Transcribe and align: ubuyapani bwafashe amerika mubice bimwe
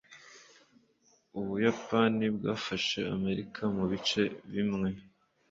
ubuyapani 1.39 2.25
bwafashe 2.35 2.99
amerika 3.15 3.61
mubice 3.75 4.21
bimwe 4.53 4.89